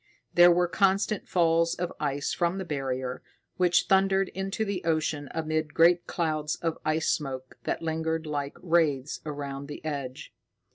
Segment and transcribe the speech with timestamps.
[0.33, 3.21] There were constant falls of ice from the Barrier,
[3.57, 9.21] which thundered into the ocean amid great clouds of ice smoke that lingered like wraiths
[9.27, 10.33] around the edge.